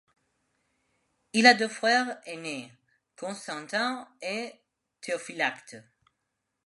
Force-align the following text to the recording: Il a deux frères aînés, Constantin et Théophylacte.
Il 1.33 1.45
a 1.45 1.53
deux 1.53 1.67
frères 1.67 2.19
aînés, 2.25 2.73
Constantin 3.15 4.09
et 4.19 4.51
Théophylacte. 4.99 5.77